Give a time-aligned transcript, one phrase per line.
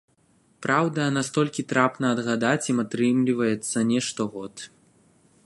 [0.65, 4.55] Праўда, настолькі трапна адгадаць ім атрымліваецца не штогод.